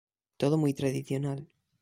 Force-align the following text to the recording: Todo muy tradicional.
Todo 0.37 0.57
muy 0.57 0.73
tradicional. 0.73 1.47